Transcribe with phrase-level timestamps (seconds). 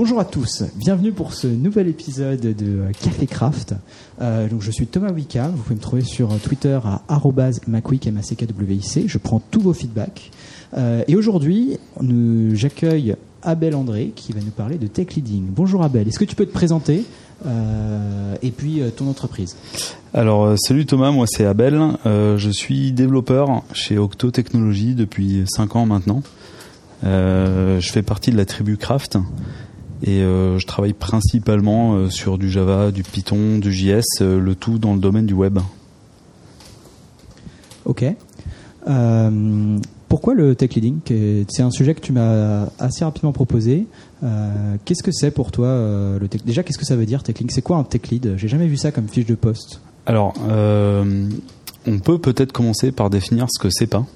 [0.00, 3.74] Bonjour à tous, bienvenue pour ce nouvel épisode de Café Craft.
[4.22, 7.02] Euh, donc je suis Thomas Wicca, vous pouvez me trouver sur Twitter à
[7.66, 10.30] @macwick Je prends tous vos feedbacks.
[10.74, 11.76] Euh, et aujourd'hui,
[12.54, 15.44] j'accueille Abel André qui va nous parler de tech leading.
[15.54, 17.04] Bonjour Abel, est-ce que tu peux te présenter
[17.44, 19.54] euh, et puis ton entreprise?
[20.14, 25.84] Alors salut Thomas, moi c'est Abel, je suis développeur chez Octo Technologies depuis 5 ans
[25.84, 26.22] maintenant.
[27.02, 29.18] je fais partie de la tribu Craft
[30.02, 34.54] et euh, je travaille principalement euh, sur du Java, du Python, du JS, euh, le
[34.54, 35.58] tout dans le domaine du web.
[37.84, 38.04] Ok.
[40.08, 41.00] pourquoi le tech leading
[41.48, 43.86] C'est un sujet que tu m'as assez rapidement proposé.
[44.84, 45.68] qu'est-ce que c'est pour toi
[46.18, 47.50] le tech Déjà, qu'est-ce que ça veut dire tech leading?
[47.50, 48.34] C'est quoi un tech lead?
[48.36, 49.80] J'ai jamais vu ça comme fiche de poste.
[50.06, 54.06] Alors, on peut peut-être commencer par définir ce que c'est pas.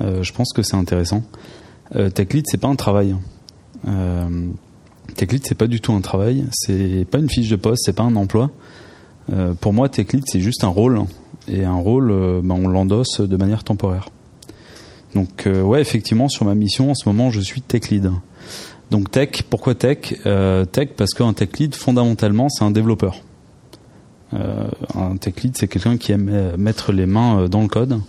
[0.00, 1.22] je pense que c'est intéressant.
[1.92, 3.14] tech lead, c'est pas un travail.
[5.14, 7.92] Tech lead, c'est pas du tout un travail, c'est pas une fiche de poste, c'est
[7.92, 8.50] pas un emploi.
[9.32, 11.02] Euh, pour moi, tech lead, c'est juste un rôle,
[11.48, 14.08] et un rôle, euh, ben, on l'endosse de manière temporaire.
[15.14, 18.10] Donc, euh, ouais, effectivement, sur ma mission, en ce moment, je suis tech lead.
[18.90, 20.14] Donc tech, pourquoi tech?
[20.72, 23.20] Tech parce qu'un tech lead, fondamentalement, c'est un développeur.
[24.32, 28.00] un tech lead, c'est quelqu'un qui aime mettre les mains dans le code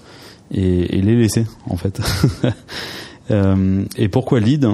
[0.51, 1.99] et, et les laisser, en fait.
[3.97, 4.69] et pourquoi lead?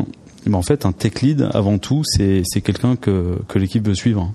[0.53, 4.31] En fait, un tech lead, avant tout, c'est quelqu'un que, que l'équipe veut suivre.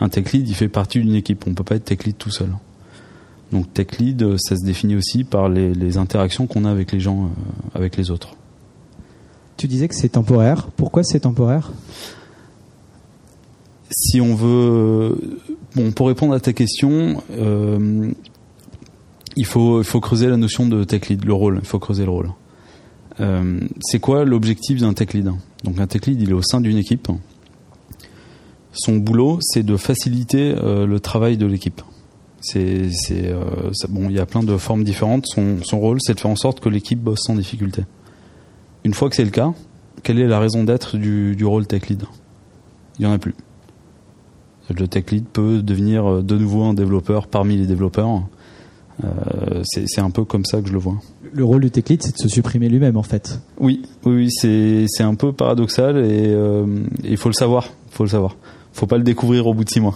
[0.00, 1.44] Un tech lead, il fait partie d'une équipe.
[1.46, 2.50] On peut pas être tech lead tout seul.
[3.52, 7.00] Donc tech lead, ça se définit aussi par les, les interactions qu'on a avec les
[7.00, 8.36] gens, euh, avec les autres.
[9.56, 10.68] Tu disais que c'est temporaire.
[10.76, 11.72] Pourquoi c'est temporaire?
[13.90, 15.18] Si on veut,
[15.74, 18.12] bon, pour répondre à ta question, euh,
[19.36, 21.58] il faut, il faut creuser la notion de tech lead, le rôle.
[21.60, 22.30] Il faut creuser le rôle.
[23.20, 25.30] Euh, c'est quoi l'objectif d'un tech lead
[25.64, 27.08] Donc un tech lead, il est au sein d'une équipe.
[28.72, 31.82] Son boulot, c'est de faciliter euh, le travail de l'équipe.
[32.54, 35.26] Euh, il y a plein de formes différentes.
[35.26, 37.82] Son, son rôle, c'est de faire en sorte que l'équipe bosse sans difficulté.
[38.84, 39.52] Une fois que c'est le cas,
[40.02, 42.04] quelle est la raison d'être du, du rôle tech lead?
[42.98, 43.34] Il n'y en a plus.
[44.70, 48.28] Le tech lead peut devenir de nouveau un développeur parmi les développeurs.
[49.04, 50.96] Euh, c'est un peu comme ça que je le vois.
[51.32, 53.40] Le rôle du tech lead, c'est de se supprimer lui-même, en fait.
[53.58, 56.66] Oui, oui, c'est un peu paradoxal et euh,
[57.04, 57.68] il faut le savoir.
[57.90, 58.36] Il faut le savoir.
[58.72, 59.94] Faut pas le découvrir au bout de six mois.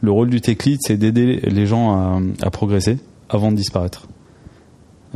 [0.00, 2.98] Le rôle du tech lead, c'est d'aider les gens à, à, progresser
[3.28, 4.08] avant de disparaître.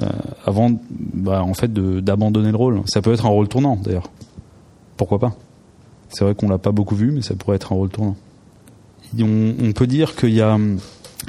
[0.03, 0.09] Euh,
[0.47, 2.83] avant, bah, en fait, d'abandonner le rôle.
[2.87, 4.11] Ça peut être un rôle tournant, d'ailleurs.
[4.97, 5.34] Pourquoi pas?
[6.09, 8.17] C'est vrai qu'on l'a pas beaucoup vu, mais ça pourrait être un rôle tournant.
[9.19, 10.59] On, on peut dire qu'il y a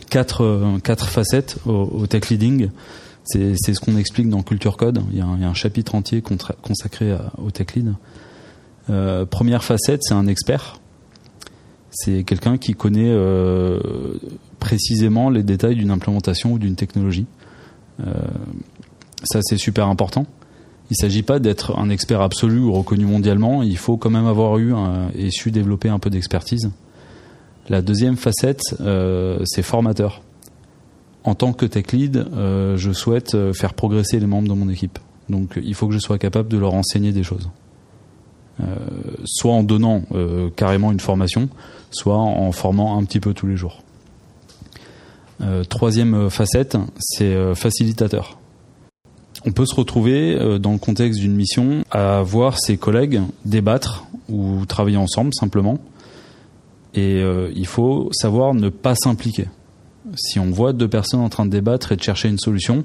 [0.10, 2.70] quatre, euh, quatre facettes au, tech leading.
[3.26, 5.02] C'est ce qu'on explique dans Culture Code.
[5.12, 7.94] Il y a un, chapitre entier consacré au tech lead.
[8.90, 10.80] Euh, première facette, c'est un expert.
[11.90, 13.80] C'est quelqu'un qui connaît euh,
[14.60, 17.26] précisément les détails d'une implémentation ou d'une technologie.
[19.24, 20.26] ça, c'est super important.
[20.92, 23.64] Il ne s'agit pas d'être un expert absolu ou reconnu mondialement.
[23.64, 24.74] Il faut quand même avoir eu
[25.16, 26.72] et su développer un peu d'expertise.
[27.70, 30.22] La deuxième facette, euh, c'est formateur.
[31.24, 34.68] En tant que tech lead, euh, je souhaite euh, faire progresser les membres de mon
[34.70, 35.00] équipe.
[35.30, 37.50] Donc il faut que je sois capable de leur enseigner des choses.
[39.24, 40.04] soit en donnant
[40.58, 41.48] carrément une formation,
[41.92, 43.82] soit en formant un petit peu tous les jours.
[45.70, 48.38] troisième facette, c'est facilitateur.
[49.46, 54.66] On peut se retrouver dans le contexte d'une mission à voir ses collègues débattre ou
[54.66, 55.80] travailler ensemble simplement
[56.94, 59.48] et euh, il faut savoir ne pas s'impliquer.
[60.16, 62.84] Si on voit deux personnes en train de débattre et de chercher une solution,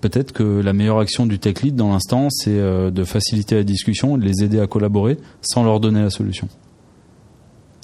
[0.00, 3.62] peut-être que la meilleure action du tech lead dans l'instant, c'est euh, de faciliter la
[3.62, 6.48] discussion, de les aider à collaborer sans leur donner la solution.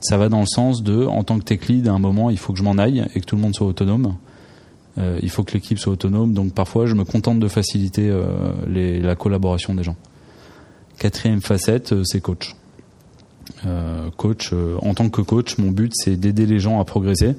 [0.01, 2.39] Ça va dans le sens de, en tant que tech lead, à un moment, il
[2.39, 4.17] faut que je m'en aille et que tout le monde soit autonome.
[4.99, 8.13] Euh, il faut que l'équipe soit autonome, donc parfois je me contente de faciliter
[8.67, 9.97] les, la collaboration des gens.
[10.99, 12.57] Quatrième facette, c'est coach.
[13.67, 17.35] Euh, coach, euh, en tant que coach, mon but c'est d'aider les gens à progresser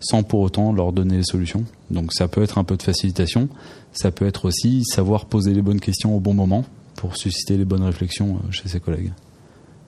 [0.00, 1.64] sans pour autant leur donner les solutions.
[1.90, 3.48] Donc ça peut être un peu de facilitation,
[3.92, 6.64] ça peut être aussi savoir poser les bonnes questions au bon moment
[6.96, 9.12] pour susciter les bonnes réflexions euh, chez ses collègues.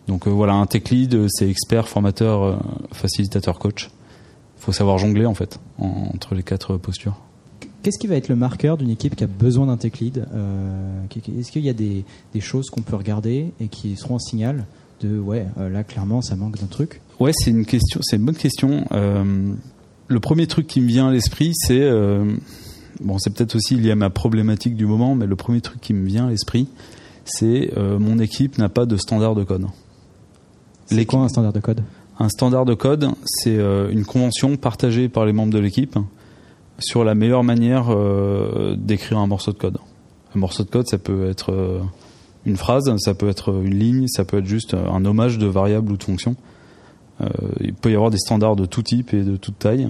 [0.09, 2.63] Donc voilà, un tech lead, c'est expert, formateur,
[2.93, 3.91] facilitateur, coach.
[4.59, 7.21] Il faut savoir jongler en fait entre les quatre postures.
[7.83, 10.29] Qu'est-ce qui va être le marqueur d'une équipe qui a besoin d'un tech lead?
[11.37, 14.67] Est-ce qu'il y a des, des choses qu'on peut regarder et qui seront un signal
[15.01, 18.27] de ouais, euh, là clairement ça manque d'un truc Ouais, c'est une question, c'est une
[18.27, 18.85] bonne question.
[18.93, 19.55] Euh,
[20.09, 22.37] le premier truc qui me vient à l'esprit, c'est euh,
[23.01, 25.95] bon, c'est peut-être aussi lié à ma problématique du moment, mais le premier truc qui
[25.95, 26.69] me vient à l'esprit,
[27.25, 29.67] c'est mon équipe n'a pas de standard de code.
[30.85, 31.83] C'est quoi un standard de code?
[32.19, 35.99] Un standard de code, c'est une convention partagée par les membres de l'équipe
[36.79, 37.87] sur la meilleure manière
[38.77, 39.79] d'écrire un morceau de code.
[40.37, 41.83] Un morceau de code, ça peut être
[42.47, 45.93] une phrase, ça peut être une ligne, ça peut être juste un hommage de variable
[45.93, 46.37] ou de fonction.
[47.21, 47.27] Euh,
[47.61, 49.89] il peut y avoir des standards de tout type et de toute taille.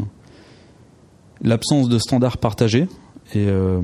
[1.43, 2.88] L'absence de standards partagés
[3.35, 3.82] est, euh,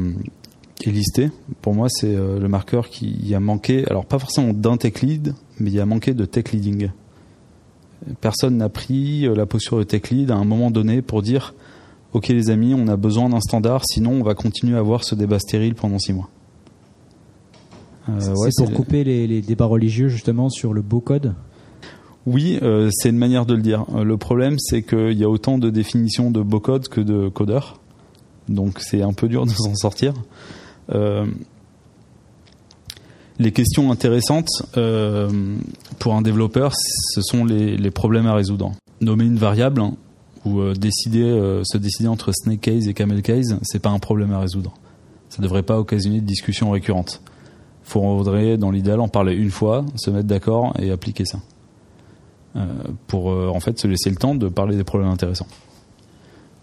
[0.85, 1.31] est listée.
[1.61, 5.35] Pour moi, c'est euh, le marqueur qui a manqué, alors pas forcément d'un tech lead,
[5.61, 6.91] mais il y a manqué de tech leading.
[8.21, 11.55] Personne n'a pris la posture de tech lead à un moment donné pour dire
[12.15, 15.15] Ok les amis, on a besoin d'un standard, sinon on va continuer à avoir ce
[15.15, 16.29] débat stérile pendant six mois.
[18.09, 21.35] Euh, c'est pour couper les, débats religieux justement sur le beau code?
[22.27, 23.85] Oui, euh, c'est une manière de le dire.
[23.95, 27.29] Euh, le problème, c'est qu'il y a autant de définitions de beau code que de
[27.29, 27.81] codeurs.
[28.49, 30.15] Donc c'est un peu dur de s'en sortir.
[33.39, 34.51] les questions intéressantes
[35.99, 38.73] pour un développeur, ce sont les, problèmes à résoudre.
[39.01, 39.95] Nommer une variable hein,
[40.45, 44.41] ou décider, se décider entre snake case et camel case, c'est pas un problème à
[44.41, 44.75] résoudre.
[45.29, 47.23] Ça devrait pas occasionner de discussions récurrentes
[47.85, 51.39] faudrait, dans l'idéal, en parler une fois, se mettre d'accord et appliquer ça.
[52.55, 52.67] Euh,
[53.07, 55.47] pour euh, en fait se laisser le temps de parler des problèmes intéressants.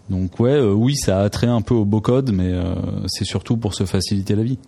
[0.08, 2.52] Donc ouais, euh, oui, ça a trait un peu au beau code, mais
[3.08, 4.58] c'est surtout pour se faciliter la vie,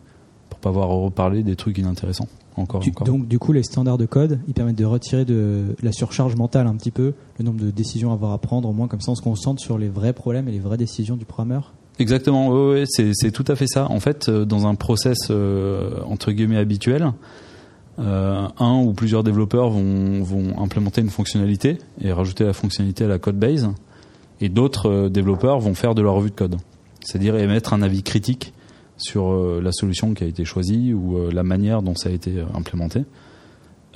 [0.50, 2.28] pour pas avoir à reparler des trucs inintéressants.
[2.56, 3.06] Encore, encore.
[3.06, 6.66] Donc du coup, les standards de code, ils permettent de retirer de la surcharge mentale
[6.66, 9.12] un petit peu, le nombre de décisions à avoir à prendre, au moins comme ça
[9.12, 11.72] on se concentre sur les vrais problèmes et les vraies décisions du programmeur.
[11.98, 13.90] Exactement, c'est tout à fait ça.
[13.90, 17.12] En fait, euh, dans un process euh, entre guillemets habituel,
[17.98, 23.18] euh, un ou plusieurs développeurs vont, implémenter une fonctionnalité et rajouter la fonctionnalité à la
[23.18, 23.70] code base,
[24.40, 26.56] et d'autres développeurs vont faire de la revue de code,
[27.00, 28.54] c'est-à-dire émettre un avis critique
[28.96, 33.04] sur la solution qui a été choisie ou la manière dont ça a été implémenté.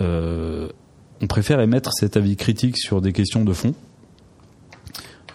[0.01, 3.75] on préfère émettre cet avis critique sur des questions de fond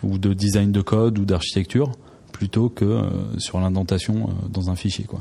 [0.04, 1.92] ou de design de code ou d'architecture
[2.42, 3.04] plutôt que euh,
[3.38, 5.20] sur l'indentation euh, dans un fichier quoi.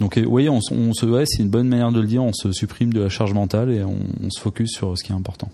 [0.00, 2.50] Donc vous voyez, on, se, ouais, c'est une bonne manière de le dire, on se
[2.50, 5.50] supprime de la charge mentale et on, se focus sur ce qui est important.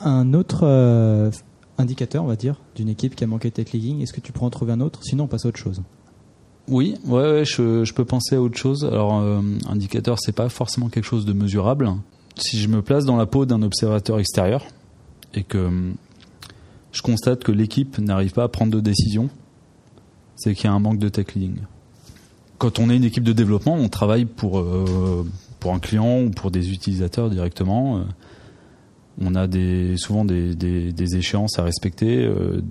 [0.00, 1.30] Un autre euh,
[1.78, 4.32] indicateur, on va dire, d'une équipe qui a manqué de tech leading, est-ce que tu
[4.32, 5.04] pourrais en trouver un autre?
[5.04, 5.80] Sinon, on passe à autre chose.
[6.66, 8.84] Oui, ouais, je, peux penser à autre chose.
[8.84, 9.22] Alors,
[9.68, 11.90] indicateur, c'est pas forcément quelque chose de mesurable.
[12.36, 14.66] Si je me place dans la peau d'un observateur extérieur
[15.32, 15.70] et que
[16.92, 19.30] je constate que l'équipe n'arrive pas à prendre de décision,
[20.40, 21.58] c'est qu'il y a un manque de tech leading.
[22.56, 25.26] Quand on est une équipe de développement, on travaille pour, euh,
[25.66, 27.98] un client ou pour des utilisateurs directement.
[27.98, 28.02] Euh,
[29.20, 29.46] on a
[29.98, 32.62] souvent des, échéances à respecter, euh,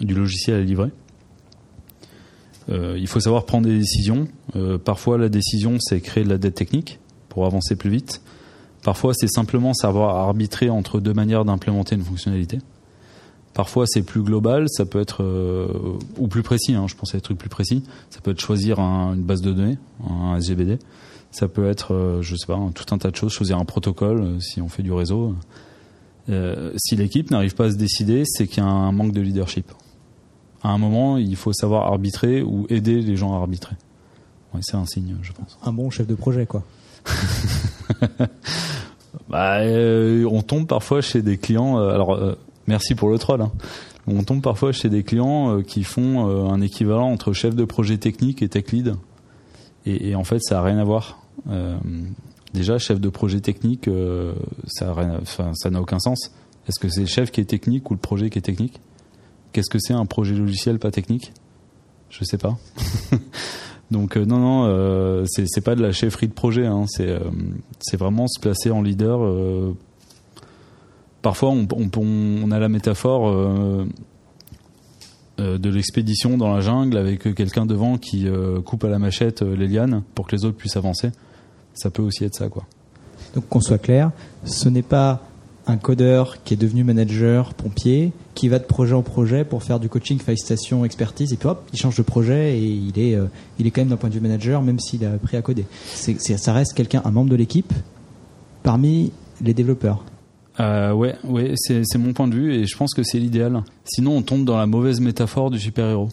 [0.00, 0.88] du logiciel à livrer.
[2.70, 4.26] il faut savoir prendre des décisions.
[4.84, 8.22] parfois, la décision, c'est créer de la dette technique pour avancer plus vite.
[8.82, 12.60] Parfois, c'est simplement savoir arbitrer entre deux manières d'implémenter une fonctionnalité.
[13.54, 15.68] Parfois, c'est plus global, ça peut être euh,
[16.18, 16.74] ou plus précis.
[16.74, 17.84] Hein, je pense à des trucs plus précis.
[18.10, 19.78] Ça peut être choisir une base de données,
[20.10, 20.80] un SGBD.
[21.30, 23.32] Ça peut être, euh, je sais pas, tout un tas de choses.
[23.32, 25.36] Choisir un protocole euh, si on fait du réseau.
[26.76, 29.70] si l'équipe n'arrive pas à se décider, c'est qu'il y a un manque de leadership.
[30.64, 33.76] À un moment, il faut savoir arbitrer ou aider les gens à arbitrer.
[34.62, 35.58] c'est un signe, je pense.
[35.62, 36.64] Un bon chef de projet, quoi.
[39.28, 41.76] bah, on tombe parfois chez des clients.
[41.76, 43.42] alors Merci pour le troll.
[43.42, 43.52] Hein.
[44.06, 47.64] On tombe parfois chez des clients euh, qui font euh, un équivalent entre chef de
[47.64, 48.94] projet technique et tech lead.
[49.86, 51.18] Et, en fait, ça n'a rien à voir.
[51.50, 51.76] Euh,
[52.54, 53.86] déjà, chef de projet technique,
[54.66, 54.94] ça
[55.70, 56.30] n'a aucun sens.
[56.66, 58.80] Est-ce que c'est le chef qui est technique ou le projet qui est technique?
[59.52, 61.34] Qu'est-ce que c'est un projet logiciel pas technique?
[62.08, 62.56] Je sais pas.
[63.90, 66.64] Donc non, non, c'est pas de la chefferie de projet.
[66.64, 66.86] Hein.
[66.88, 69.20] C'est vraiment se placer en leader
[71.24, 73.86] parfois on, a la métaphore euh,
[75.40, 79.40] euh, de l'expédition dans la jungle avec quelqu'un devant qui euh, coupe à la machette
[79.40, 81.10] les lianes pour que les autres puissent avancer.
[81.72, 82.64] Ça peut aussi être ça, quoi.
[83.34, 84.10] Donc qu'on soit clair,
[84.44, 85.22] ce n'est pas
[85.66, 89.80] un codeur qui est devenu manager pompier qui va de projet en projet pour faire
[89.80, 93.18] du coaching, félicitations, expertise et puis hop, il change de projet et il est,
[93.58, 95.64] il est quand même d'un point de vue manager même s'il a appris à coder.
[95.94, 97.72] ça reste quelqu'un, un membre de l'équipe
[98.62, 100.04] parmi les développeurs.
[100.60, 103.62] Euh, ouais, ouais, c'est mon point de vue et je pense que c'est l'idéal.
[103.84, 106.10] Sinon, on tombe dans la mauvaise métaphore du super-héros.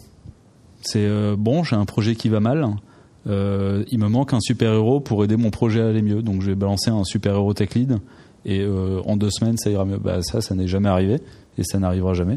[0.82, 2.66] C'est euh, bon, j'ai un projet qui va mal.
[3.28, 6.22] Euh, il me manque un super-héros pour aider mon projet à aller mieux.
[6.22, 7.98] Donc, je vais balancer un super-héros tech lead
[8.44, 9.98] et euh, en deux semaines, ça ira mieux.
[9.98, 11.20] Bah, ça, ça n'est jamais arrivé
[11.56, 12.36] et ça n'arrivera jamais.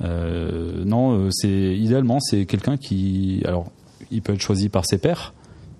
[0.00, 3.72] Non, c'est idéalement, c'est quelqu'un qui, alors,
[4.10, 5.32] il peut être choisi par ses pairs,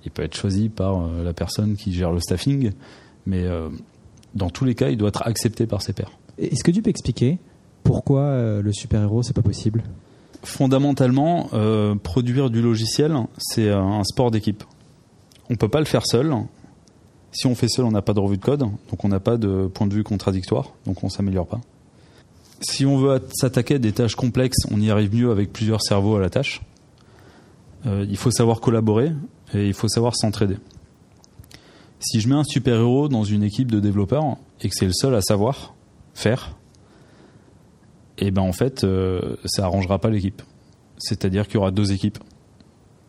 [0.07, 2.73] il peut être choisi par la personne qui gère le staffing,
[3.27, 3.45] mais
[4.37, 6.13] dans tous les cas, il doit être accepté par ses pairs.
[6.39, 7.39] Est-ce que tu peux expliquer
[7.83, 9.83] pourquoi euh, le super-héros, c'est pas possible?
[10.43, 14.63] Fondamentalement, euh, produire du logiciel, c'est un sport d'équipe.
[15.51, 16.35] On peut pas le faire seul.
[17.33, 19.37] Si on fait seul, on n'a pas de revue de code, donc on n'a pas
[19.37, 21.61] de point de vue contradictoire, donc on s'améliore pas.
[22.61, 26.17] Si on veut s'attaquer à des tâches complexes, on y arrive mieux avec plusieurs cerveaux
[26.17, 26.63] à la tâche.
[27.87, 29.13] Euh, il faut savoir collaborer
[29.55, 30.57] et il faut savoir s'entraider.
[31.99, 35.15] Si je mets un super-héros dans une équipe de développeurs et que c'est le seul
[35.15, 35.75] à savoir
[36.15, 36.57] faire,
[38.19, 40.43] et eh ben en fait, euh, ça arrangera pas l'équipe.
[40.97, 42.19] C'est-à-dire qu'il y aura deux équipes.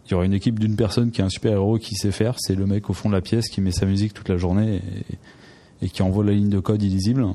[0.05, 2.55] Il y aura une équipe d'une personne qui est un super-héros qui sait faire, c'est
[2.55, 4.81] le mec au fond de la pièce qui met sa musique toute la journée
[5.81, 7.25] et, qui envoie la ligne de code illisible.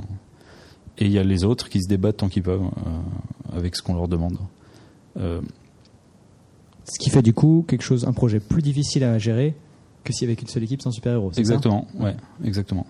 [0.99, 3.83] Et il y a les autres qui se débattent tant qu'ils peuvent euh, avec ce
[3.83, 4.39] qu'on leur demande.
[5.19, 5.41] Euh,
[6.85, 9.55] ce qui fait du coup quelque chose, un projet plus difficile à gérer
[10.05, 11.33] que si avec une seule équipe sans super-héros.
[11.37, 12.87] Exactement, ouais, exactement.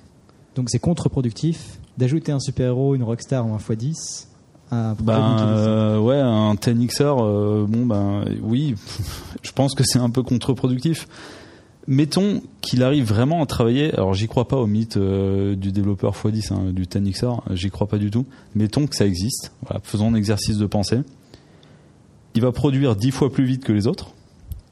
[0.55, 4.27] Donc c'est contre-productif d'ajouter un super-héros, une rockstar ou un x10
[4.71, 8.75] à ben, euh, ouais, un 10xer, euh, bon ben oui,
[9.43, 11.07] je pense que c'est un peu contre-productif.
[11.87, 13.93] Mettons qu'il arrive vraiment à travailler.
[13.93, 17.87] Alors j'y crois pas au mythe euh, du développeur x10 hein, du 10xer, j'y crois
[17.87, 18.25] pas du tout.
[18.55, 19.53] Mettons que ça existe.
[19.63, 21.01] Voilà, faisons un exercice de pensée.
[22.35, 24.13] Il va produire 10 fois plus vite que les autres.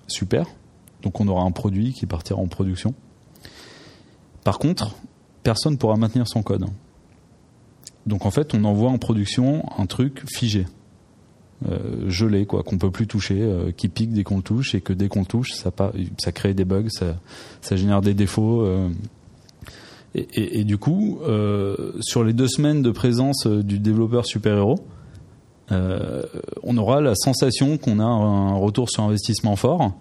[0.06, 0.46] Super.
[1.02, 2.94] Donc on aura un produit qui partira en production.
[4.44, 4.94] Par contre,
[5.42, 6.66] personne ne pourra maintenir son code.
[8.06, 10.66] Donc en fait, on envoie en production un truc figé,
[11.68, 14.80] euh, gelé, quoi, qu'on peut plus toucher, euh, qui pique dès qu'on le touche et
[14.80, 15.70] que dès qu'on le touche, ça,
[16.32, 17.16] crée des bugs, ça,
[17.60, 18.62] ça génère des défauts.
[18.62, 18.88] Euh.
[20.14, 21.20] et, du coup,
[22.00, 24.80] sur les deux semaines de présence du développeur super-héros,
[25.70, 29.92] on aura la sensation qu'on a un retour sur investissement fort.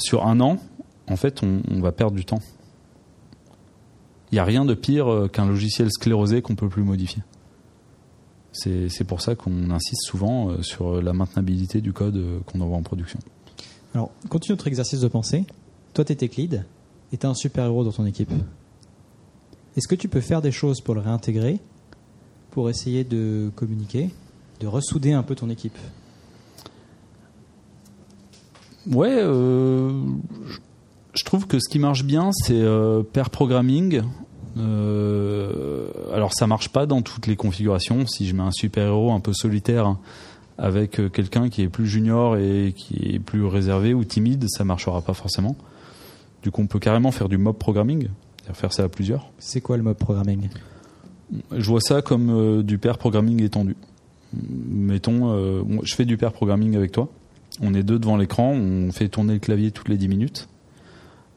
[0.00, 0.58] Sur un an,
[1.08, 2.40] en fait, on va perdre du temps
[4.30, 7.22] il n'y a rien de pire euh, qu'un logiciel sclérosé qu'on peut plus modifier.
[8.52, 12.76] C'est pour ça qu'on insiste souvent euh, sur la maintenabilité du code euh, qu'on envoie
[12.76, 13.18] en production.
[13.94, 15.44] Alors, continue notre exercice de pensée.
[15.94, 16.24] Toi, tu es
[17.12, 18.32] et tu un super-héros dans ton équipe.
[19.76, 21.58] Est-ce que tu peux faire des choses pour le réintégrer,
[22.50, 24.10] pour essayer de communiquer,
[24.60, 25.76] de ressouder un peu ton équipe?
[28.86, 29.90] Ouais, euh,
[31.12, 34.02] je trouve que ce qui marche bien, c'est euh, pair programming.
[34.56, 38.06] Euh, alors ça marche pas dans toutes les configurations.
[38.06, 39.96] Si je mets un super héros un peu solitaire
[40.58, 45.00] avec quelqu'un qui est plus junior et qui est plus réservé ou timide, ça marchera
[45.02, 45.56] pas forcément.
[46.42, 48.08] Du coup, on peut carrément faire du mob programming,
[48.52, 49.30] faire ça à plusieurs.
[49.38, 50.48] C'est quoi le mob programming?
[51.52, 53.76] Je vois ça comme euh, du pair programming étendu.
[54.32, 57.08] Mettons, je fais du pair programming avec toi.
[57.60, 60.48] On est deux devant l'écran, on fait tourner le clavier toutes les 10 minutes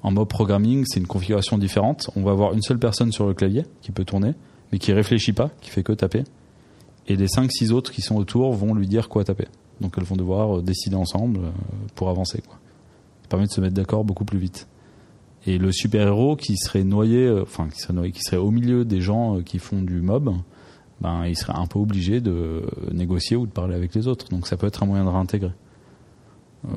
[0.03, 2.09] en mode programming, c'est une configuration différente.
[2.15, 4.33] On va avoir une seule personne sur le clavier qui peut tourner,
[4.71, 6.25] mais qui réfléchit pas, qui fait que taper.
[7.07, 9.47] Et les 5-6 autres qui sont autour vont lui dire quoi taper.
[9.79, 11.49] Donc elles vont devoir euh, décider ensemble euh,
[11.95, 12.43] pour avancer.
[12.45, 14.67] Ça permet de se mettre d'accord beaucoup plus vite.
[15.45, 18.83] Et le super-héros qui serait noyé, euh, enfin qui serait noyé, qui serait au milieu
[18.83, 20.35] des gens qui font du mob,
[20.99, 24.29] ben il serait un peu obligé de négocier ou de parler avec les autres.
[24.29, 25.51] Donc ça peut être un moyen de réintégrer.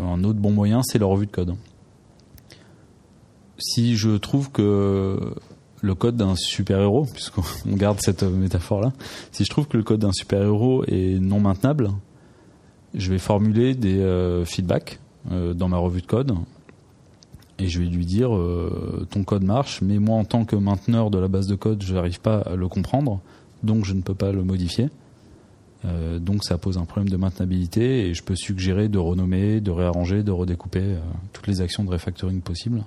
[0.01, 1.57] Un autre bon moyen, c'est la revue de code
[3.59, 5.35] si je trouve que
[5.83, 8.93] le code d'un super-héros, puisqu'on garde cette métaphore-là,
[9.33, 11.91] si je trouve que le code d'un super-héros est non maintenable,
[12.95, 15.01] je vais formuler des euh, feedbacks
[15.31, 16.35] euh, dans ma revue de code
[17.59, 21.11] et je vais lui dire euh, ton code marche, mais moi en tant que mainteneur
[21.11, 23.21] de la base de code, je n'arrive pas à le comprendre,
[23.63, 24.89] donc je ne peux pas le modifier.
[26.19, 30.23] Donc ça pose un problème de maintenabilité et je peux suggérer de renommer, de réarranger,
[30.23, 30.97] de redécouper
[31.33, 32.83] toutes les actions de refactoring possibles.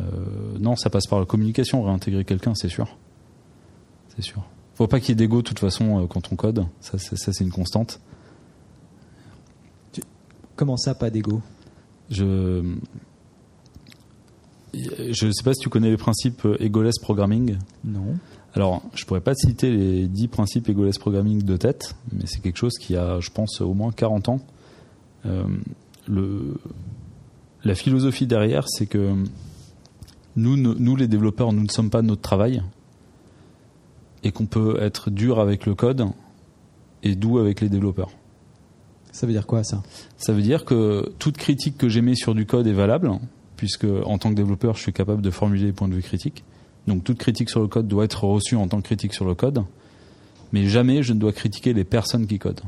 [0.00, 2.96] Euh, non, ça passe par la communication, réintégrer quelqu'un, c'est sûr.
[4.14, 4.44] C'est sûr.
[4.74, 6.66] Faut pas qu'il y ait d'ego de toute façon euh, quand on code.
[6.80, 8.00] Ça, c'est une constante.
[10.56, 11.40] Comment ça, pas d'ego?
[12.10, 12.76] Je
[15.10, 17.56] je sais pas si tu connais les principes euh, egoless programming.
[17.84, 18.16] Non.
[18.54, 22.58] Alors, je pourrais pas citer les 10 principes egoless programming de tête, mais c'est quelque
[22.58, 24.40] chose qui a, je pense, au moins 40 ans.
[25.24, 26.54] le,
[27.64, 29.14] la philosophie derrière, c'est que
[30.36, 32.62] nous, nous, les développeurs, nous ne sommes pas notre travail
[34.22, 36.06] et qu'on peut être dur avec le code
[37.02, 38.10] et doux avec les développeurs.
[39.12, 39.82] Ça veut dire quoi ça?
[40.16, 43.12] Ça veut dire que toute critique que j'émets sur du code est valable,
[43.64, 46.44] puisque en tant que développeur, je suis capable de formuler des points de vue critiques.
[46.86, 49.34] Donc toute critique sur le code doit être reçue en tant que critique sur le
[49.34, 49.64] code,
[50.52, 52.60] mais jamais je ne dois critiquer les personnes qui codent.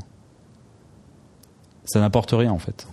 [1.85, 2.87] Ça n'apporte rien en fait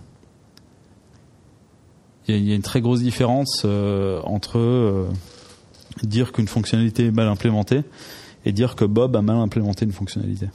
[2.28, 5.06] il y, a une très grosse différence euh, entre euh,
[6.02, 7.82] dire qu'une fonctionnalité est mal implémentée
[8.46, 10.48] et dire que Bob a mal implémenté une fonctionnalité.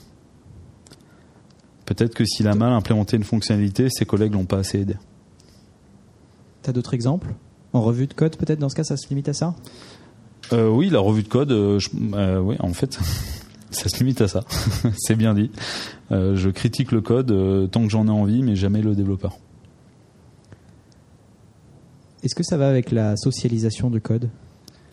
[1.86, 4.96] Peut-être que s'il a mal implémenté une fonctionnalité, ses collègues l'ont pas assez aidé.
[6.62, 7.34] T'as d'autres exemples
[7.74, 9.56] En revue de code, peut-être, dans ce cas, ça se limite à ça
[10.54, 13.00] euh, Oui, la revue de code, euh, je- euh, oui, en fait,
[13.72, 14.44] ça se limite à ça.
[14.98, 15.52] C'est bien dit.
[16.12, 19.38] Je critique le code tant que j'en ai envie, mais jamais le développeur.
[22.24, 24.30] Est-ce que ça va avec la socialisation du code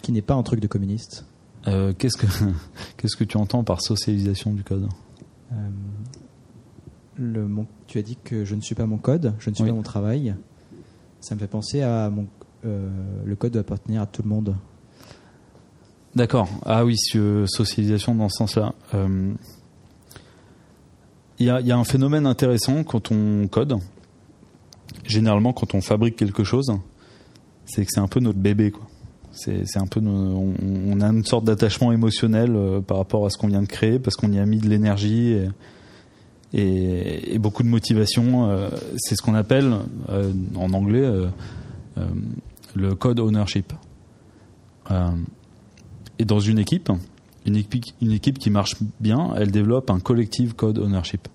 [0.03, 1.25] Qui n'est pas un truc de communiste?
[1.65, 2.27] Qu'est-ce que
[2.97, 4.89] qu'est-ce que tu entends par socialisation du code?
[7.17, 9.65] Le, mon- tu as dit que je ne suis pas mon code, je ne suis
[9.65, 9.71] Oui.
[9.71, 10.35] pas mon travail.
[11.27, 12.29] Ça me fait penser à mon,
[12.65, 12.89] euh,
[13.25, 14.55] le code doit appartenir à tout le monde.
[16.15, 16.49] D'accord.
[16.65, 18.73] Ah oui, sur- socialisation dans ce sens-là.
[18.95, 19.33] Euh,
[21.41, 23.75] Il y, a, y a un phénomène intéressant quand on code.
[25.05, 26.73] Généralement, quand on fabrique quelque chose,
[27.65, 28.87] c'est que c'est un peu notre bébé, quoi.
[29.33, 33.49] C'est un peu, on, a une sorte d'attachement émotionnel euh, par rapport à ce qu'on
[33.49, 35.37] vient de créer parce qu'on y a mis de l'énergie
[36.53, 38.49] et- et beaucoup de motivation.
[38.51, 39.73] euh, c'est ce qu'on appelle
[40.09, 41.29] euh, en anglais euh,
[42.75, 43.73] le code ownership.
[46.19, 46.91] Et dans une équipe,
[47.45, 51.29] une équipe, une équipe qui marche bien, elle développe un collective code ownership.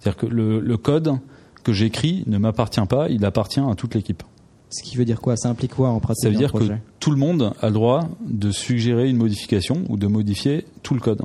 [0.00, 1.12] C'est-à-dire que le, le code
[1.62, 4.22] que j'écris ne m'appartient pas, il appartient à toute l'équipe.
[4.70, 5.36] Ce qui veut dire quoi?
[5.36, 6.64] Ça implique quoi en pratique Ça veut dire que
[6.98, 11.00] tout le monde a le droit de suggérer une modification ou de modifier tout le
[11.00, 11.22] code.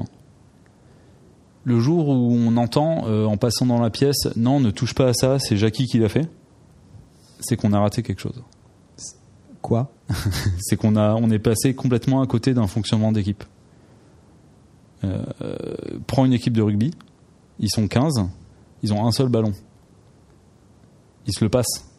[1.67, 5.09] Le jour où on entend euh, en passant dans la pièce non, ne touche pas
[5.09, 6.29] à ça, c'est Jackie qui l'a fait,
[7.41, 8.41] c'est qu'on a raté quelque chose.
[9.61, 9.91] Quoi?
[10.61, 13.43] C'est qu'on a on est passé complètement à côté d'un fonctionnement d'équipe.
[15.03, 15.25] Euh,
[16.05, 16.91] prends une équipe de rugby,
[17.59, 18.13] ils sont 15,
[18.81, 19.51] ils ont un seul ballon.
[21.25, 21.91] Ils se le passent.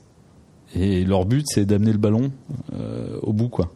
[0.75, 2.33] Et leur but c'est d'amener le ballon
[2.73, 3.71] euh, au bout quoi.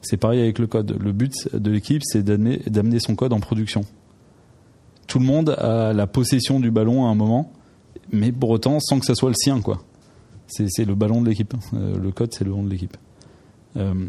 [0.00, 0.96] C'est pareil avec le code.
[0.98, 3.84] Le but de l'équipe c'est d'amener d'amener son code en production.
[5.08, 7.50] Tout le monde a la possession du ballon à un moment,
[8.12, 9.82] mais pour autant sans que ça soit le sien quoi.
[10.46, 11.52] C'est le ballon de l'équipe.
[11.74, 12.96] Euh, le code c'est le ballon de l'équipe.
[13.76, 14.06] Euh,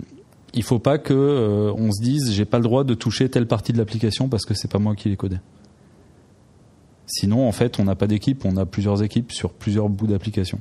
[0.54, 3.48] il faut pas que euh, on se dise j'ai pas le droit de toucher telle
[3.48, 5.38] partie de l'application parce que c'est pas moi qui l'ai codé.
[7.12, 10.60] Sinon, en fait, on n'a pas d'équipe, on a plusieurs équipes sur plusieurs bouts d'application.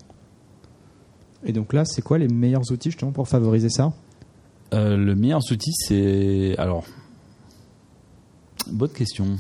[1.45, 3.93] Et donc là, c'est quoi les meilleurs outils justement pour favoriser ça?
[4.73, 6.85] Euh, le meilleur outil, c'est alors
[8.67, 9.37] bonne question.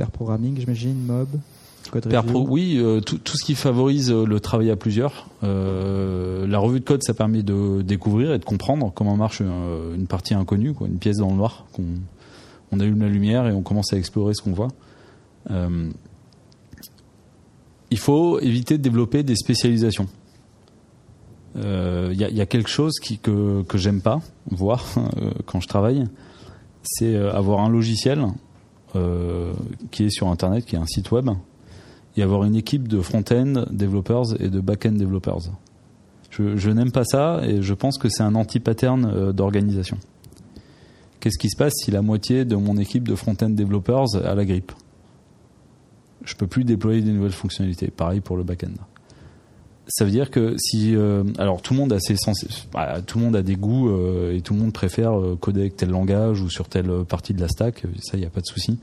[0.00, 1.28] Pair programming, j'imagine, mob,
[1.90, 5.28] code Pair pro- oui, euh, tout, tout ce qui favorise euh, le travail à plusieurs.
[5.44, 10.06] Euh, la revue de code, ça permet de découvrir et de comprendre comment marche une
[10.06, 11.66] partie inconnue, quoi, une pièce dans le noir.
[11.74, 11.84] qu'on
[12.72, 14.68] on allume la lumière et on commence à explorer ce qu'on voit.
[15.50, 15.90] Euh,
[17.90, 20.06] il faut éviter de développer des spécialisations.
[21.56, 25.30] Il euh, y, a, y, a, quelque chose qui, que, que j'aime pas voir euh,
[25.44, 26.06] quand je travaille,
[26.84, 28.24] c'est avoir un logiciel
[28.96, 29.52] euh,
[29.90, 31.30] qui est sur Internet, qui est un site web,
[32.16, 35.50] et avoir une équipe de front-end developers et de back-end developers.
[36.30, 39.98] Je, n'aime pas ça et je pense que c'est un anti-pattern euh, d'organisation.
[41.18, 44.44] Qu'est-ce qui se passe si la moitié de mon équipe de front-end developers a la
[44.44, 44.72] grippe?
[46.24, 47.88] Je peux plus déployer des nouvelles fonctionnalités.
[47.88, 48.74] Pareil pour le back-end.
[49.88, 53.18] Ça veut dire que si euh, alors tout le monde a ses sens, bah, tout
[53.18, 55.90] le monde a des goûts euh, et tout le monde préfère euh, coder avec tel
[55.90, 58.78] langage ou sur telle partie de la stack, ça il n'y a pas de souci.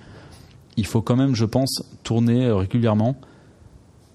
[0.76, 3.16] Il faut quand même, je pense, tourner régulièrement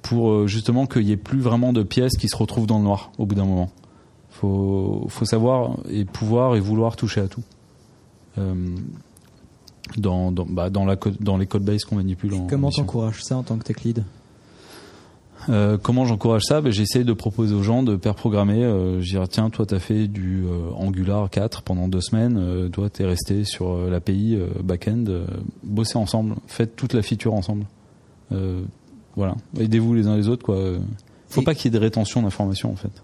[0.02, 3.10] pour justement qu'il n'y ait plus vraiment de pièces qui se retrouvent dans le noir
[3.18, 3.70] au bout d'un moment.
[4.30, 7.42] Faut faut savoir et pouvoir et vouloir toucher à tout.
[9.96, 12.34] Dans dans, bah, dans la dans les codebases qu'on manipule.
[12.34, 14.04] En, Comment t'encourages ça en tant que tech lead?
[15.48, 16.60] Euh, comment j'encourage ça?
[16.60, 18.64] Ben, J'essaye de proposer aux gens de pair programmer.
[18.64, 22.36] Euh, je dirais, tiens, toi, tu as fait du euh, Angular 4 pendant deux semaines.
[22.38, 25.04] Euh, toi, tu es resté sur l'API back-end.
[25.62, 26.36] bossez ensemble.
[26.46, 27.64] Faites toute la feature ensemble.
[29.14, 29.34] Voilà.
[29.58, 30.80] Aidez-vous les uns les autres.
[30.80, 33.02] Il faut Et pas qu'il y ait de rétention d'informations, en fait.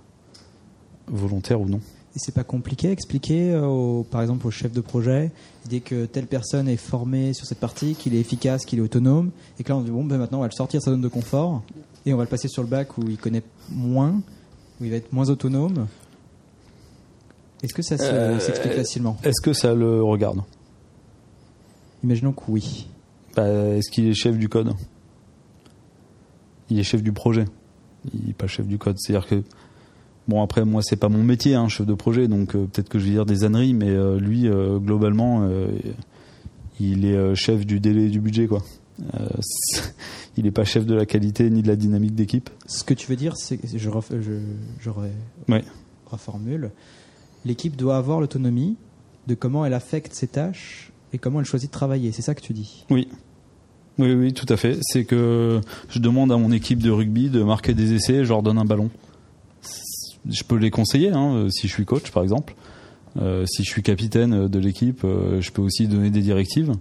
[1.07, 1.81] Volontaire ou non.
[2.17, 5.31] Et c'est pas compliqué à expliquer, au, par exemple, au chef de projet,
[5.69, 9.31] dès que telle personne est formée sur cette partie, qu'il est efficace, qu'il est autonome,
[9.59, 11.03] et que là on dit bon, ben maintenant on va le sortir de sa zone
[11.03, 11.63] de confort,
[12.09, 14.21] et on va le passer sur le bac où il connaît moins,
[14.81, 15.87] où il va être moins autonome.
[17.63, 20.43] Est-ce que ça euh, s'explique facilement Est-ce que ça le regarde?
[22.05, 22.89] Imaginons que oui.
[23.35, 24.75] Bah, est-ce qu'il est chef du code?
[26.71, 27.47] Il est chef du projet.
[28.15, 28.97] Il n'est pas chef du code.
[28.99, 29.43] C'est-à-dire que
[30.29, 32.99] Bon après moi c'est pas mon métier, hein, chef de projet, donc euh, peut-être que
[32.99, 35.49] je vais dire des âneries, mais euh, lui euh, globalement
[36.79, 38.63] il est chef du délai et du budget quoi.
[40.37, 42.51] il n'est pas chef de la qualité ni de la dynamique d'équipe.
[42.67, 44.33] Ce que tu veux dire, c'est je, je, je,
[44.81, 44.91] je
[45.49, 45.65] ouais.
[46.07, 46.71] reformule.
[47.45, 48.77] L'équipe doit avoir l'autonomie,
[49.29, 52.13] de comment elle affecte ses tâches et comment elle choisit de travailler.
[52.13, 52.85] C'est ça que tu dis?
[52.91, 53.09] Oui.
[53.99, 54.79] Oui, oui, tout à fait.
[54.81, 58.43] C'est que je demande à mon équipe de rugby de marquer des essais, je leur
[58.43, 58.91] donne un ballon.
[60.29, 62.55] Je peux les conseiller, hein, si je suis coach, par exemple.
[63.21, 66.73] Euh, si je suis capitaine de l'équipe, euh, je peux aussi donner des directives.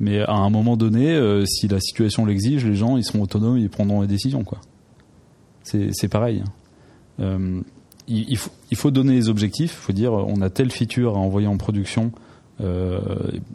[0.00, 3.58] Mais à un moment donné, euh, si la situation l'exige, les gens, ils seront autonomes,
[3.58, 4.60] ils prendront les décisions, quoi.
[5.62, 6.42] C'est pareil.
[7.18, 7.62] Hein.
[8.06, 9.72] Il, faut, il faut donner les objectifs.
[9.72, 12.10] Il faut dire, on a telle feature à envoyer en production
[12.60, 12.98] il euh,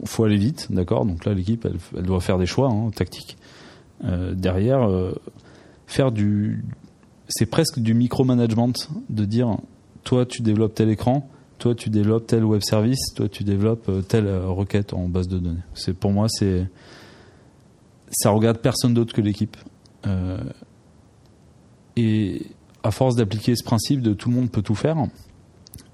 [0.06, 1.04] faut aller vite, d'accord?
[1.04, 3.36] Donc là, l'équipe, elle, doit faire des choix hein, tactiques.
[4.04, 5.12] Euh, derrière, euh,
[5.86, 6.64] faire du,
[7.28, 8.72] c'est presque du micromanagement
[9.10, 9.58] de dire,
[10.04, 11.28] toi, tu développes tel écran,
[11.64, 15.62] toi, tu développes tel web service, toi, tu développes telle requête en base de données.
[15.98, 16.68] Pour moi, c'est
[18.10, 19.56] ça regarde personne d'autre que l'équipe.
[21.96, 22.46] et
[22.82, 24.98] à force d'appliquer ce principe de tout le monde peut tout faire,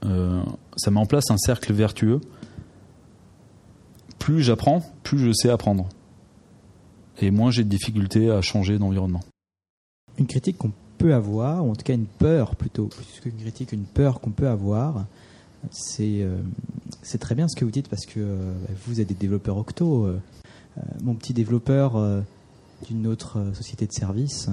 [0.02, 2.20] ça met en place un cercle vertueux
[4.18, 5.88] plus j'apprends, plus je sais apprendre.
[7.20, 9.20] Et moins j'ai de difficultés à changer d'environnement.
[10.18, 13.70] Une critique qu'on peut avoir, ou en tout cas une peur plutôt, plus qu'une critique,
[13.70, 15.06] une peur qu'on peut avoir,
[15.70, 16.37] c'est euh,
[17.03, 18.53] c'est très bien ce que vous dites parce que euh,
[18.87, 20.07] vous êtes des développeurs Octo.
[20.07, 20.18] Euh,
[21.03, 22.01] mon petit développeur
[22.87, 24.49] d'une autre société de service,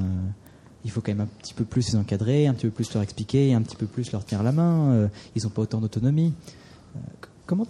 [0.83, 3.03] il faut quand même un petit peu plus les encadrer, un petit peu plus leur
[3.03, 5.09] expliquer, un petit peu plus leur tenir la main.
[5.35, 6.33] ils n'ont pas autant d'autonomie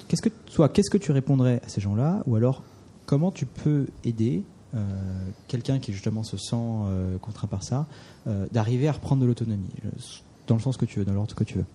[0.08, 2.64] qu'est-ce que toi, qu'est-ce que tu répondrais à ces gens-là, ou alors
[3.06, 4.44] comment tu peux aider
[5.48, 6.56] quelqu'un qui justement se sent
[7.22, 7.86] contraint par ça,
[8.52, 9.70] d'arriver à reprendre de l'autonomie,
[10.48, 11.66] dans le sens que tu veux, dans l'ordre que tu veux?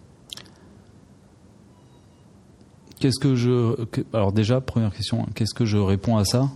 [3.02, 3.74] Qu'est-ce que je,
[4.12, 6.50] alors déjà première question, hein, qu'est-ce que je réponds à ça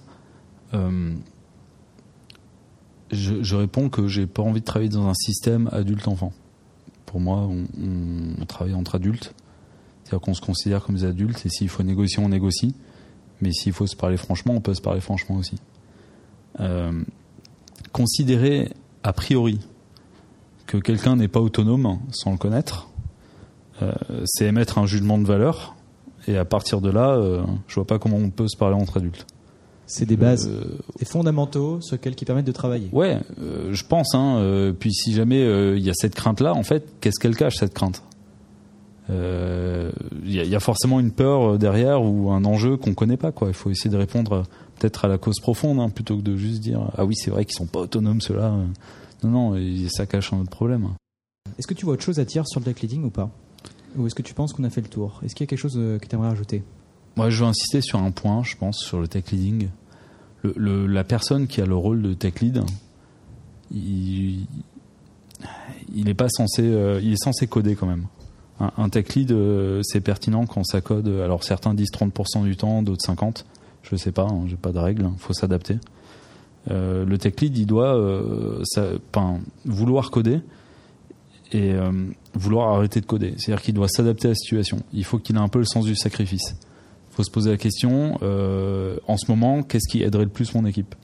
[3.10, 6.32] je, réponds que j'ai pas envie de travailler dans un système adulte-enfant.
[7.04, 9.34] Pour moi, on travaille entre adultes
[10.06, 12.76] c'est-à-dire qu'on se considère comme des adultes et s'il faut négocier, on négocie.
[13.40, 15.56] Mais s'il faut se parler franchement, on peut se parler franchement aussi.
[16.60, 17.02] Euh,
[17.90, 19.58] considérer a priori
[20.66, 22.88] que quelqu'un n'est pas autonome sans le connaître,
[23.82, 23.92] euh,
[24.26, 25.75] c'est émettre un jugement de valeur.
[26.28, 28.98] Et à partir de là, euh, je vois pas comment on peut se parler entre
[28.98, 29.26] adultes.
[29.86, 30.50] C'est des bases,
[30.98, 32.88] des fondamentaux sur lesquels qui permettent de travailler.
[32.90, 34.16] Ouais, je pense.
[34.16, 35.42] Hein, puis si jamais
[35.76, 38.02] il y a cette crainte-là, en fait, qu'est-ce qu'elle cache cette crainte?
[39.08, 39.92] Il euh,
[40.24, 43.48] y, a forcément une peur derrière ou un enjeu qu'on connaît pas quoi.
[43.48, 44.42] Il faut essayer de répondre
[44.78, 47.44] peut-être à la cause profonde hein, plutôt que de juste dire ah oui c'est vrai
[47.44, 48.52] qu'ils sont pas autonomes ceux-là.
[49.22, 50.88] Non non, ça cache un autre problème.
[51.56, 53.30] Est-ce que tu vois autre chose à dire sur le tech leading ou pas?
[53.96, 55.20] Ou est-ce que tu penses qu'on a fait le tour?
[55.24, 56.62] Est-ce qu'il y a quelque chose euh, que tu aimerais ajouter
[57.16, 59.68] Moi je veux insister sur un point, je pense, sur le tech leading.
[60.42, 62.62] Le, la personne qui a le rôle de tech lead,
[63.72, 64.46] il,
[65.92, 68.06] il est pas censé, euh, il est censé coder quand même
[68.58, 71.08] un, tech lead, euh, c'est pertinent quand ça code.
[71.08, 73.44] Alors certains disent 30% du temps, d'autres 50.
[73.82, 75.10] Je sais pas, hein, j'ai pas de règle.
[75.12, 75.78] Il faut s'adapter.
[76.68, 77.94] Le tech lead, il doit
[79.64, 80.40] vouloir coder
[81.52, 81.74] et
[82.34, 83.34] vouloir arrêter de coder.
[83.36, 84.78] C'est-à-dire qu'il doit s'adapter à la situation.
[84.92, 86.56] Il faut qu'il ait un peu le sens du sacrifice.
[87.10, 90.66] Il faut se poser la question, en ce moment, qu'est-ce qui aiderait le plus mon
[90.66, 90.94] équipe?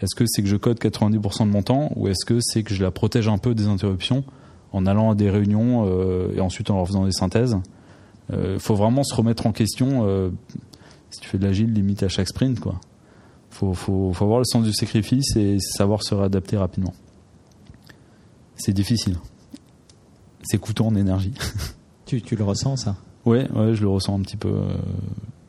[0.00, 2.74] Est-ce que c'est que je code 90% de mon temps ou est-ce que c'est que
[2.74, 4.24] je la protège un peu des interruptions
[4.72, 7.56] en allant à des réunions euh, et ensuite en leur faisant des synthèses?
[8.28, 10.06] Il euh, faut vraiment se remettre en question.
[10.06, 10.30] Euh,
[11.10, 12.80] si tu fais de l'agile, limite à chaque sprint, quoi.
[13.48, 16.92] Faut, faut, faut avoir le sens du sacrifice et savoir se réadapter rapidement.
[18.56, 19.16] C'est difficile.
[20.46, 21.34] C'est coûteux en énergie.
[22.06, 22.94] Tu, tu le ressens, ça?
[23.24, 24.62] Ouais, ouais, je le ressens un petit peu.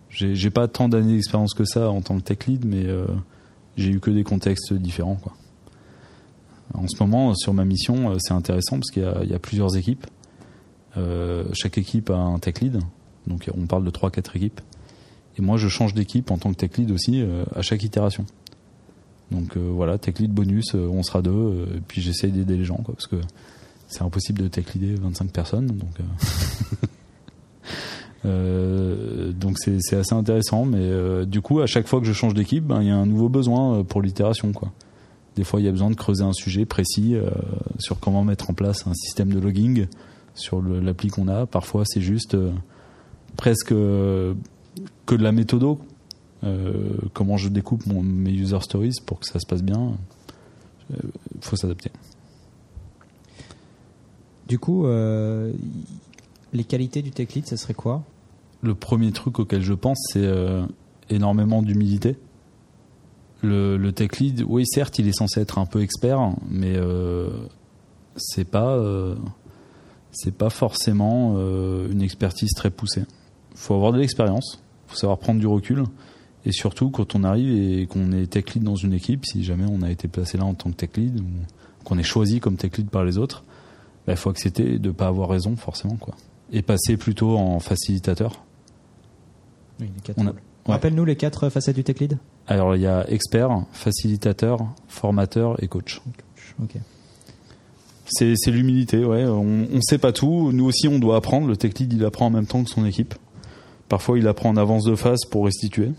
[0.10, 2.88] J'ai pas tant d'années d'expérience que ça en tant que tech lead, mais
[3.75, 5.33] j'ai eu que des contextes différents, quoi.
[6.73, 10.05] En ce moment, sur ma mission, euh, c'est intéressant parce qu'il y, a plusieurs équipes.
[10.97, 12.79] Euh, chaque équipe a un tech lead,
[13.25, 14.62] donc on parle de 3-4 équipes.
[15.38, 18.25] Et moi, je change d'équipe en tant que tech lead aussi euh, à chaque itération.
[19.31, 22.93] Donc voilà, tech lead bonus, on sera deux, et puis j'essaie d'aider les gens, quoi,
[22.93, 23.17] parce que
[23.88, 25.89] c'est impossible de tech leader 25 personnes, donc
[29.39, 30.65] donc c'est assez intéressant.
[30.65, 33.06] Mais du coup, à chaque fois que je change d'équipe, ben, il y a un
[33.06, 34.71] nouveau besoin pour l'itération, quoi.
[35.38, 37.30] Des fois, il y a besoin de creuser un sujet précis euh,
[37.78, 39.86] sur comment mettre en place un système de logging
[40.34, 41.45] sur l'appli qu'on a.
[41.45, 42.52] Parfois, c'est juste euh,
[43.36, 44.34] presque euh,
[45.06, 45.80] que de la méthodo.
[47.13, 49.95] comment je découpe mon, mes user stories pour que ça se passe bien.
[50.89, 51.91] Il faut s'adapter.
[54.47, 54.86] Du coup,
[56.53, 58.03] les qualités du tech lead, ça serait quoi?
[58.62, 60.27] Le premier truc auquel je pense, c'est
[61.10, 62.17] énormément d'humilité
[63.41, 67.29] le, tech lead, oui, certes, il est censé être un peu expert, mais euh,
[68.15, 69.15] c'est pas euh,
[70.49, 73.03] forcément euh, une expertise très poussée.
[73.51, 75.83] Il faut avoir de l'expérience, faut savoir prendre du recul.
[76.45, 79.65] Et surtout, quand on arrive et qu'on est tech lead dans une équipe, si jamais
[79.69, 81.25] on a été placé là en tant que tech lead, ou
[81.83, 83.43] qu'on est choisi comme tech lead par les autres,
[84.08, 85.98] il bah, faut accepter de ne pas avoir raison, forcément.
[85.98, 86.15] quoi.
[86.52, 88.46] Et passer plutôt en facilitateur.
[89.82, 90.34] Oui, les quatre.
[90.65, 92.17] Rappelle-nous les quatre facettes du tech lead
[92.48, 96.02] Alors, il y a expert, facilitateur, formateur et coach.
[96.62, 96.76] Ok.
[98.06, 99.26] C'est, l'humilité, ouais.
[99.26, 100.54] On ne sait pas tout.
[100.54, 101.48] Nous aussi, on doit apprendre.
[101.48, 103.13] Le tech lead, il apprend en même temps que son équipe.
[103.89, 105.91] Parfois, il apprend en avance de phase pour restituer,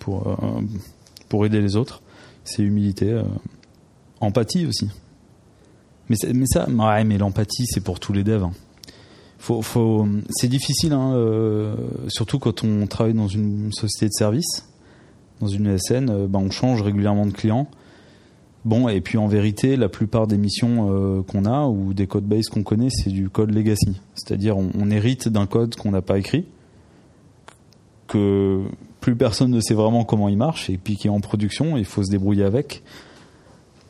[0.00, 0.60] pour, euh,
[1.28, 2.02] pour aider les autres.
[2.42, 3.10] C'est humilité.
[3.10, 3.22] Euh,
[4.20, 4.90] empathie aussi.
[6.08, 8.44] Mais, mais ça, ouais, mais l'empathie, c'est pour tous les devs.
[8.44, 8.52] Hein.
[9.38, 11.74] Faut, faut, c'est difficile, hein, euh,
[12.08, 14.66] surtout quand on travaille dans une société de service,
[15.40, 17.68] dans une ESN, ben on change régulièrement de client.
[18.64, 22.24] Bon, et puis en vérité, la plupart des missions euh, qu'on a ou des codes
[22.24, 24.00] base qu'on connaît, c'est du code legacy.
[24.14, 26.46] C'est-à-dire, on, hérite d'un code qu'on n'a pas écrit,
[28.08, 28.62] que
[29.00, 31.84] plus personne ne sait vraiment comment il marche, et puis qui est en production, il
[31.84, 32.82] faut se débrouiller avec.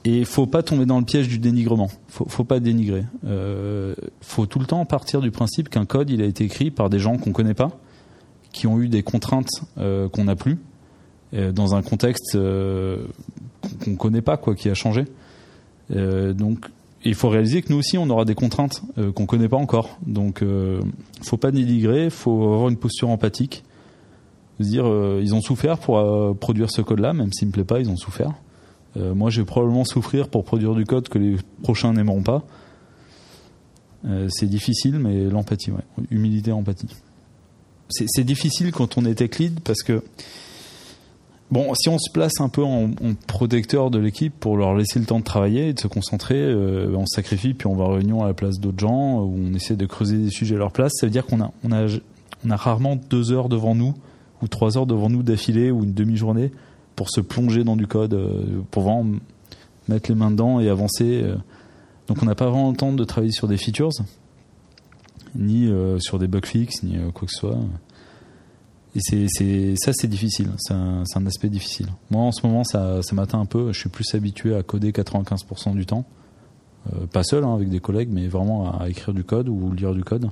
[0.07, 1.91] Et il faut pas tomber dans le piège du dénigrement.
[2.09, 3.05] Faut, faut pas dénigrer.
[3.27, 6.91] Euh, faut tout le temps partir du principe qu'un code, il a été écrit par
[6.91, 7.71] des gens qu'on connaît pas,
[8.55, 10.59] qui ont eu des contraintes euh, qu'on n'a plus,
[11.35, 13.07] euh, dans un contexte euh,
[13.83, 15.05] qu'on connaît pas, quoi, qui a changé.
[15.91, 16.71] Donc,
[17.05, 18.83] il faut réaliser que nous aussi, on aura des contraintes
[19.15, 19.99] qu'on connaît pas encore.
[20.07, 20.43] Donc,
[21.23, 23.65] faut pas dénigrer, faut avoir une posture empathique,
[24.59, 24.87] se dire,
[25.21, 26.03] ils ont souffert pour
[26.39, 28.33] produire ce code-là, même s'il me plaît pas, ils ont souffert.
[28.97, 32.45] Moi, je vais probablement souffrir pour produire du code que les prochains n'aimeront pas.
[34.29, 35.73] c'est difficile, mais l'empathie,
[36.11, 36.89] humilité, empathie.
[37.89, 40.03] C'est difficile quand on est tech lead parce que
[41.51, 42.91] Bon, si on se place un peu en,
[43.29, 46.97] protecteur de l'équipe pour leur laisser le temps de travailler et de se concentrer, euh,
[46.97, 49.77] on sacrifie puis on va en réunion à la place d'autres gens ou on essaie
[49.77, 50.93] de creuser des sujets à leur place.
[50.97, 53.95] Ça veut dire qu'on a, a rarement deux heures devant nous
[54.43, 56.51] ou trois heures devant nous d'affilée ou une demi-journée
[56.97, 59.19] pour se plonger dans du code, euh, pour vraiment
[59.89, 61.23] mettre les mains dedans et avancer.
[61.23, 61.37] Euh.
[62.09, 63.91] Donc on n'a pas vraiment le temps de travailler sur des features,
[65.35, 67.59] ni sur des bug fixes, ni quoi que ce soit.
[68.95, 70.51] Et c'est, ça, c'est difficile.
[70.59, 71.87] C'est un, aspect difficile.
[72.11, 73.73] Moi, en ce moment, ça, ça m'atteint un peu.
[73.73, 76.05] Je suis plus habitué à coder 95% du temps.
[76.93, 79.95] Euh, pas seul, hein, avec des collègues, mais vraiment à, écrire du code ou lire
[79.95, 80.31] du code.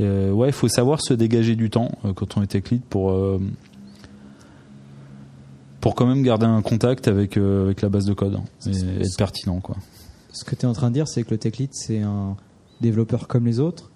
[0.00, 2.82] Euh, ouais, il faut savoir se dégager du temps euh, quand on est tech lead
[2.82, 3.16] pour,
[5.86, 9.60] pour quand même garder un contact avec, avec la base de code et être pertinent.
[9.60, 9.76] Quoi.
[10.32, 12.34] Ce que tu es en train de dire, c'est que le tech lead, c'est un
[12.80, 13.92] développeur comme les autres,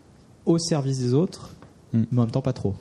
[0.46, 1.56] au service des autres,
[1.92, 2.02] hmm.
[2.12, 2.76] mais en même temps pas trop.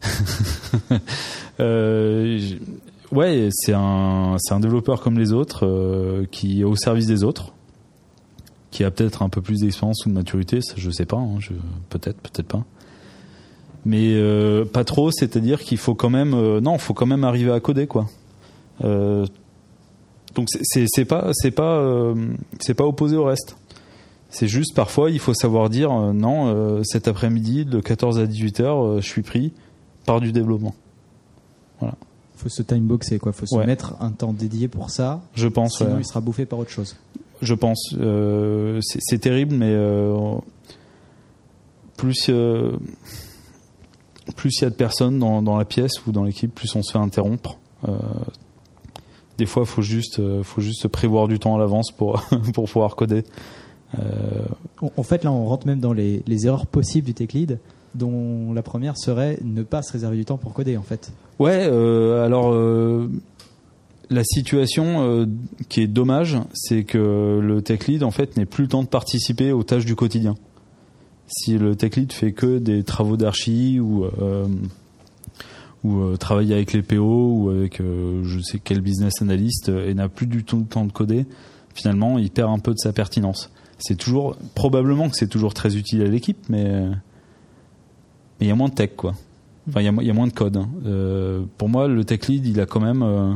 [1.60, 2.40] euh,
[3.12, 7.52] ouais, c'est un, un développeur comme les autres euh, qui est au service des autres,
[8.70, 11.36] qui a peut-être un peu plus d'expérience ou de maturité, ça je sais pas, hein,
[11.90, 12.64] peut-être, peut-être pas.
[13.84, 17.52] Mais euh, pas trop, c'est-à-dire qu'il faut quand même, euh, non, faut quand même arriver
[17.52, 18.08] à coder quoi.
[18.82, 22.14] Donc c'est, pas, c'est pas,
[22.60, 23.56] c'est pas opposé au reste.
[24.28, 29.00] C'est juste parfois il faut savoir dire non, cet après-midi de 14 à 18 h
[29.00, 29.52] je suis pris
[30.04, 30.74] par du développement.
[31.80, 31.94] Voilà.
[32.36, 35.22] Faut se timeboxer quoi, faut se mettre un temps dédié pour ça.
[35.34, 35.78] Je pense.
[35.78, 36.96] Sinon, il sera bouffé par autre chose.
[37.40, 37.94] Je pense.
[37.98, 40.36] Euh, c'est terrible, mais euh,
[41.96, 42.76] plus euh,
[44.36, 46.82] plus il y a de personnes dans, dans la pièce ou dans l'équipe, plus on
[46.82, 47.58] se fait interrompre.
[49.38, 52.22] Des fois, faut juste faut juste prévoir du temps à l'avance pour
[52.54, 53.24] pour pouvoir coder.
[54.96, 57.58] En fait, là, on rentre même dans les, les erreurs possibles du tech lead
[57.96, 61.12] dont la première serait ne pas se réserver du temps pour coder en fait.
[61.38, 63.10] Ouais, euh, alors euh,
[64.10, 65.26] la situation euh,
[65.68, 68.88] qui est dommage, c'est que le tech lead en fait n'ait plus le temps de
[68.88, 70.34] participer aux tâches du quotidien.
[71.26, 74.04] Si le tech lead fait que des travaux d'archi ou
[75.84, 80.26] ou travailler avec les PO ou avec je sais quel business analyst et n'a plus
[80.26, 81.26] du tout le temps de coder,
[81.74, 83.50] finalement il perd un peu de sa pertinence.
[83.78, 86.86] C'est toujours probablement que c'est toujours très utile à l'équipe, mais
[88.40, 89.14] il y a moins de tech quoi.
[89.68, 90.56] Enfin, il y a, moins de code.
[90.56, 90.68] Hein.
[90.84, 93.34] Euh, pour moi, le tech lead, il a quand même, euh,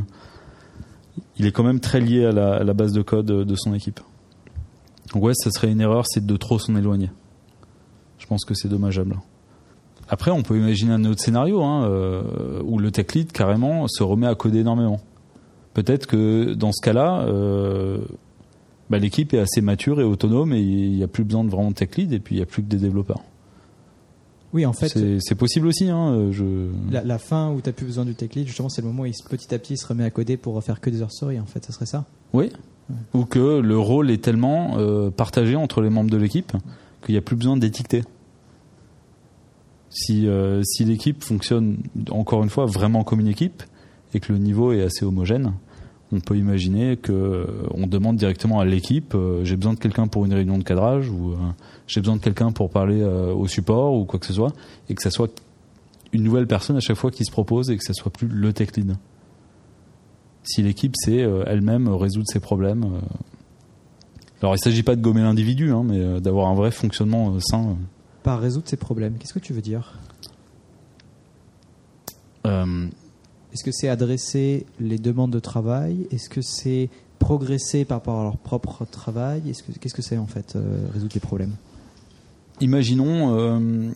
[1.37, 3.73] il est quand même très lié à la, à la, base de code de son
[3.73, 3.99] équipe.
[5.13, 7.11] Donc ouais, ça serait une erreur, c'est de trop s'en éloigner.
[8.17, 9.17] Je pense que c'est dommageable.
[10.11, 14.03] Après, on peut imaginer un autre scénario hein, euh, où le tech lead carrément se
[14.03, 14.99] remet à coder énormément.
[15.73, 17.99] Peut-être que dans ce cas-là, euh,
[18.89, 21.69] bah, l'équipe est assez mature et autonome et il n'y a plus besoin de vraiment
[21.69, 23.21] de tech lead et puis il n'y a plus que des développeurs.
[24.51, 24.89] Oui, en fait.
[25.21, 25.89] C'est possible aussi.
[25.89, 26.67] Hein, je...
[26.91, 29.05] La, fin où tu n'as plus besoin du tech lead, justement, c'est le moment où
[29.05, 31.39] il, petit à petit il se remet à coder pour faire que des heures story,
[31.39, 32.03] en fait, ça serait ça?
[32.33, 32.51] Oui.
[33.13, 36.51] Ou que le rôle est tellement euh, partagé entre les membres de l'équipe
[37.05, 38.03] qu'il n'y a plus besoin d'étiqueter.
[39.91, 41.77] Si, euh, si l'équipe fonctionne,
[42.09, 43.61] encore une fois, vraiment comme une équipe,
[44.13, 45.53] et que le niveau est assez homogène,
[46.13, 50.07] on peut imaginer que euh, on demande directement à l'équipe euh, j'ai besoin de quelqu'un
[50.07, 51.35] pour une réunion de cadrage ou
[51.87, 54.51] j'ai besoin de quelqu'un pour parler au support ou quoi que ce soit
[54.89, 55.41] et que ça soit
[56.11, 58.51] une nouvelle personne à chaque fois qui se propose et que ça soit plus le
[58.51, 58.95] tech lead.
[60.43, 62.83] Si l'équipe sait elle-même résoudre ses problèmes.
[64.41, 67.77] alors il ne s'agit pas de gommer l'individu, hein, mais d'avoir un vrai fonctionnement sain.
[68.23, 69.99] Par résoudre ses problèmes, qu'est-ce que tu veux dire
[73.53, 76.07] est-ce que c'est adresser les demandes de travail?
[76.11, 79.49] Est-ce que c'est progresser par rapport à leur propre travail?
[79.49, 81.55] Est-ce que qu'est-ce que c'est en fait euh, résoudre les problèmes?
[82.61, 83.91] Imaginons, euh,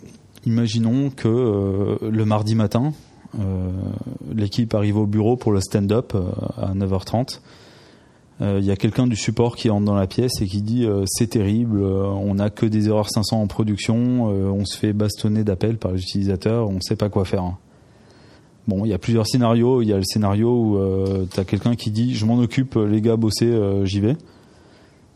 [0.45, 2.93] imaginons que euh, le mardi matin,
[4.33, 6.13] l'équipe arrive au bureau pour le stand-up
[6.55, 7.41] à 9h30.
[8.41, 11.28] Il y a quelqu'un du support qui entre dans la pièce et qui dit c'est
[11.28, 15.93] terrible, on n'a que des erreurs 500 en production, on se fait bastonner d'appels par
[15.93, 17.56] les utilisateurs, on ne sait pas quoi faire.
[18.67, 19.82] Bon, il y a plusieurs scénarios.
[19.82, 22.76] Il y a le scénario où euh, tu as quelqu'un qui dit je m'en occupe,
[22.76, 24.17] les gars, bossez, euh, j'y vais.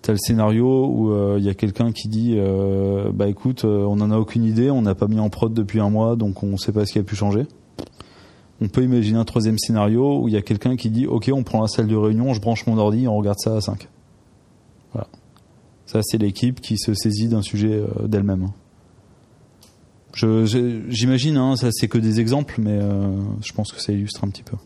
[0.02, 2.38] T'as le scénario où euh, il y a quelqu'un qui dit
[3.14, 5.90] bah écoute, on n'en a aucune idée, on n'a pas mis en prod depuis un
[5.90, 7.46] mois, donc on ne sait pas ce qui a pu changer.
[8.62, 11.44] On peut imaginer un troisième scénario où il y a quelqu'un qui dit ok, on
[11.44, 13.88] prend la salle de réunion, je branche mon ordi, on regarde ça à 5.
[14.94, 15.08] Voilà.
[15.86, 18.50] Ça, c'est l'équipe qui se saisit d'un sujet d'elle-même.
[20.14, 24.30] J'imagine, hein, ça c'est que des exemples, mais euh, je pense que ça illustre un
[24.30, 24.58] petit peu.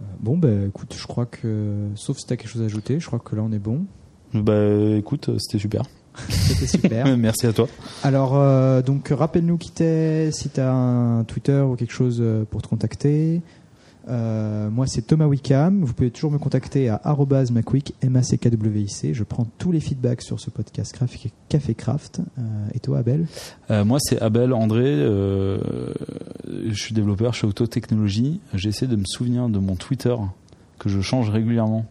[0.00, 2.98] Euh, bon, bah écoute, je crois que, sauf si tu as quelque chose à ajouter,
[2.98, 3.84] je crois que là on est bon.
[4.34, 5.82] Bah écoute, c'était super.
[6.28, 7.16] C'était super.
[7.16, 7.68] Merci à toi.
[8.02, 12.62] Alors, euh, donc rappelle-nous qui t'es, si tu as un Twitter ou quelque chose pour
[12.62, 13.42] te contacter.
[14.08, 15.84] Euh, moi, c'est Thomas Wickham.
[15.84, 17.00] Vous pouvez toujours me contacter à
[17.52, 19.14] @macwick m a c k w i c.
[19.14, 20.96] Je prends tous les feedbacks sur ce podcast
[21.48, 22.20] Café Craft.
[22.38, 22.42] Euh,
[22.74, 23.26] et toi, Abel?
[23.70, 24.82] Euh, Moi, c'est Abel André.
[24.84, 28.40] je suis développeur chez Autotechnologie.
[28.54, 30.14] J'essaie de me souvenir de mon Twitter
[30.78, 31.86] que je change régulièrement.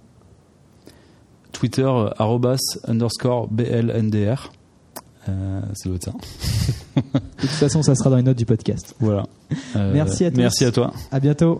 [1.62, 1.88] Twitter
[2.88, 4.52] underscore blndr.
[5.76, 6.12] c'est l'autre ça.
[6.96, 7.02] de
[7.40, 8.96] toute façon, ça sera dans les notes du podcast.
[9.00, 9.28] Voilà.
[9.76, 10.38] merci à tous.
[10.38, 10.92] Merci à toi.
[11.12, 11.60] À bientôt.